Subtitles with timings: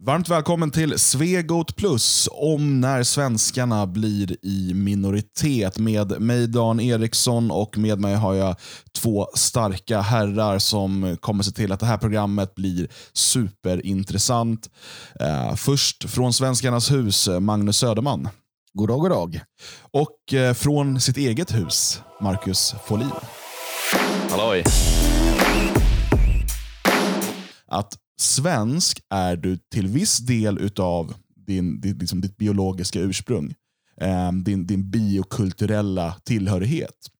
[0.00, 5.78] Varmt välkommen till Svegot Plus om när svenskarna blir i minoritet.
[5.78, 8.56] Med mig Dan Eriksson och med mig har jag
[8.98, 14.70] två starka herrar som kommer se till att det här programmet blir superintressant.
[15.22, 18.28] Uh, först från Svenskarnas hus, Magnus Söderman.
[18.72, 19.40] God dag, god dag.
[19.80, 23.10] Och uh, från sitt eget hus, Marcus Folin.
[24.30, 24.64] Halloj.
[27.66, 31.14] Att svensk är du till viss del utav
[31.46, 33.54] din, din, liksom ditt biologiska ursprung.
[34.00, 37.10] Eh, din, din biokulturella tillhörighet.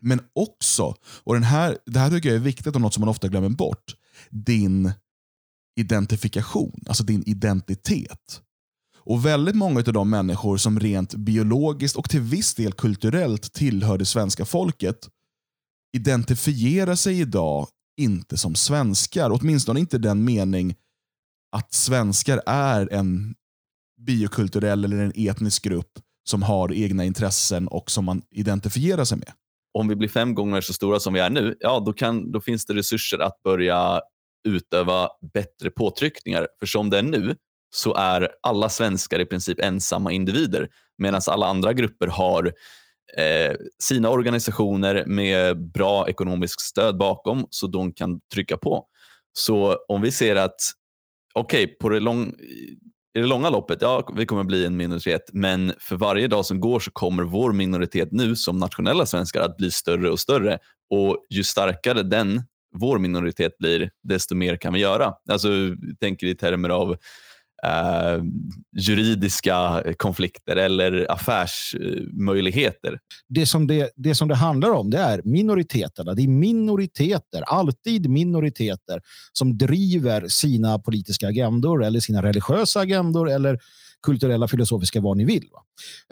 [0.00, 3.08] Men också, och den här, det här tycker jag är viktigt och något som man
[3.08, 3.94] ofta glömmer bort,
[4.30, 4.92] din
[5.76, 8.40] identifikation, alltså din identitet.
[9.04, 13.98] Och Väldigt många av de människor som rent biologiskt och till viss del kulturellt tillhör
[13.98, 15.08] det svenska folket
[15.96, 19.30] identifierar sig idag inte som svenskar.
[19.30, 20.74] Åtminstone inte den mening
[21.56, 23.34] att svenskar är en
[24.00, 29.32] biokulturell eller en etnisk grupp som har egna intressen och som man identifierar sig med.
[29.78, 32.40] Om vi blir fem gånger så stora som vi är nu, ja då, kan, då
[32.40, 34.00] finns det resurser att börja
[34.48, 36.48] utöva bättre påtryckningar.
[36.60, 37.36] För som det är nu
[37.74, 40.68] så är alla svenskar i princip ensamma individer
[40.98, 42.52] medan alla andra grupper har
[43.18, 48.86] eh, sina organisationer med bra ekonomiskt stöd bakom så de kan trycka på.
[49.32, 50.60] Så om vi ser att,
[51.34, 52.34] okej, okay, på det lång,
[53.14, 56.60] i det långa loppet, ja, vi kommer bli en minoritet, men för varje dag som
[56.60, 60.58] går så kommer vår minoritet nu som nationella svenskar att bli större och större.
[60.90, 62.42] Och ju starkare den,
[62.74, 65.14] vår minoritet blir, desto mer kan vi göra.
[65.30, 65.48] Alltså,
[66.00, 66.96] tänker i termer av
[67.66, 68.22] eh,
[68.76, 72.98] juridiska konflikter eller affärsmöjligheter.
[73.28, 76.14] Det som det, det som det handlar om det är minoriteterna.
[76.14, 79.00] Det är minoriteter, alltid minoriteter,
[79.32, 83.58] som driver sina politiska agendor eller sina religiösa agendor eller
[84.02, 85.48] kulturella, filosofiska, vad ni vill.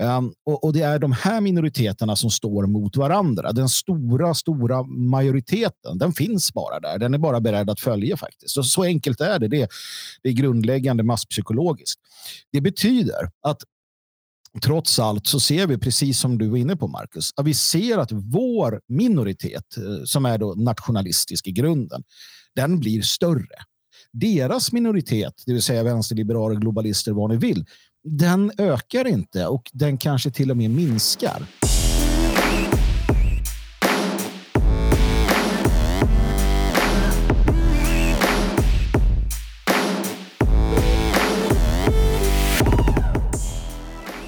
[0.00, 3.52] Um, och, och, Det är de här minoriteterna som står mot varandra.
[3.52, 6.98] Den stora, stora majoriteten, den finns bara där.
[6.98, 8.54] Den är bara beredd att följa faktiskt.
[8.54, 9.48] Så, så enkelt är det.
[9.48, 9.68] det.
[10.22, 12.00] Det är grundläggande masspsykologiskt.
[12.52, 13.62] Det betyder att
[14.62, 17.98] trots allt så ser vi, precis som du var inne på Marcus, att vi ser
[17.98, 22.02] att vår minoritet, eh, som är då nationalistisk i grunden,
[22.54, 23.56] den blir större
[24.12, 27.64] deras minoritet, det vill säga vänsterliberaler, globalister, vad ni vill,
[28.04, 31.42] den ökar inte och den kanske till och med minskar.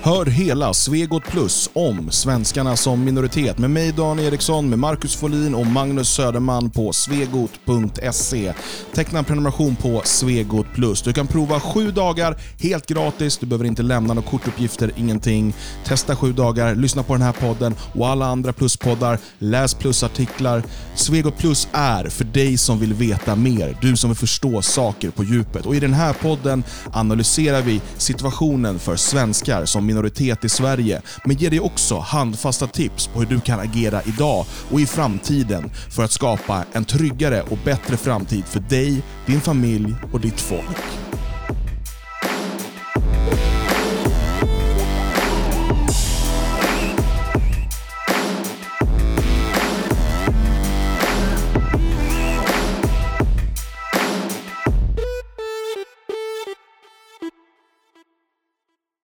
[0.05, 5.55] Hör hela Svegot Plus om svenskarna som minoritet med mig Dan Eriksson, med Marcus Folin
[5.55, 8.53] och Magnus Söderman på svegot.se.
[8.95, 11.03] Teckna en prenumeration på Svegot Plus.
[11.03, 13.39] Du kan prova sju dagar helt gratis.
[13.39, 15.55] Du behöver inte lämna några kortuppgifter, ingenting.
[15.85, 19.19] Testa sju dagar, lyssna på den här podden och alla andra pluspoddar.
[19.39, 20.63] Läs plusartiklar.
[20.95, 25.25] Svegot Plus är för dig som vill veta mer, du som vill förstå saker på
[25.25, 25.67] djupet.
[25.67, 31.37] Och I den här podden analyserar vi situationen för svenskar som minoritet i Sverige, men
[31.37, 36.05] ger dig också handfasta tips på hur du kan agera idag och i framtiden för
[36.05, 41.02] att skapa en tryggare och bättre framtid för dig, din familj och ditt folk.